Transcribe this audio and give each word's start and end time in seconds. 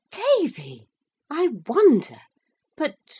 _''Tavy! 0.49 0.89
I 1.29 1.49
wonder! 1.67 2.19
But 2.75 2.97